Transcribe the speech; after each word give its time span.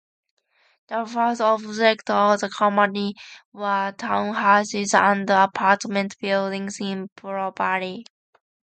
The 0.87 1.05
first 1.05 1.41
objects 1.41 2.09
of 2.09 2.39
the 2.39 2.49
company 2.49 3.13
were 3.53 3.93
townhouses 3.95 4.99
and 4.99 5.29
apartment 5.29 6.15
buildings 6.19 6.79
in 6.79 7.09
Brovary. 7.15 8.05